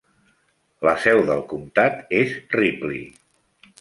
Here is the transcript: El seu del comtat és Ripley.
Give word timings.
El 0.85 0.87
seu 1.03 1.21
del 1.29 1.43
comtat 1.53 2.01
és 2.23 2.33
Ripley. 2.57 3.03